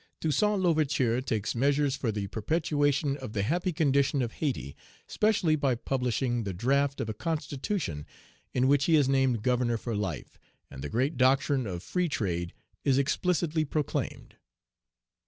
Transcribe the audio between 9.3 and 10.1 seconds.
governor for